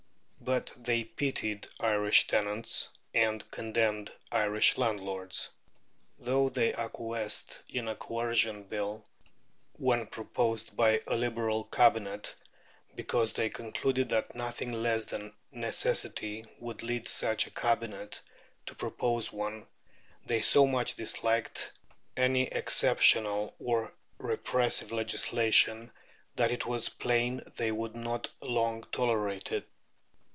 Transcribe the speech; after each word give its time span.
But 0.43 0.73
they 0.75 1.03
pitied 1.03 1.67
Irish 1.79 2.25
tenants, 2.25 2.89
and 3.13 3.49
condemned 3.51 4.11
Irish 4.31 4.75
landlords. 4.75 5.51
Though 6.17 6.49
they 6.49 6.73
acquiesced 6.73 7.61
in 7.69 7.87
a 7.87 7.95
Coercion 7.95 8.63
Bill 8.63 9.05
when 9.73 10.07
proposed 10.07 10.75
by 10.75 10.99
a 11.05 11.15
Liberal 11.15 11.65
Cabinet, 11.65 12.33
because 12.95 13.33
they 13.33 13.49
concluded 13.49 14.09
that 14.09 14.33
nothing 14.33 14.73
less 14.73 15.05
than 15.05 15.31
necessity 15.51 16.47
would 16.59 16.81
lead 16.81 17.07
such 17.07 17.45
a 17.45 17.51
Cabinet 17.51 18.19
to 18.65 18.73
propose 18.75 19.31
one, 19.31 19.67
they 20.25 20.41
so 20.41 20.65
much 20.65 20.95
disliked 20.95 21.71
any 22.17 22.47
exceptional 22.47 23.53
or 23.59 23.93
repressive 24.17 24.91
legislation 24.91 25.91
that 26.35 26.51
it 26.51 26.65
was 26.65 26.89
plain 26.89 27.43
they 27.57 27.71
would 27.71 27.95
not 27.95 28.27
long 28.41 28.83
tolerate 28.91 29.51
it. 29.51 29.67